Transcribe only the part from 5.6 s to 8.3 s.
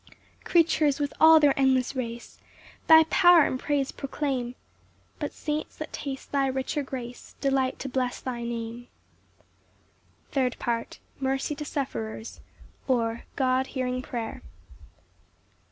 that taste thy richer grace Delight to bless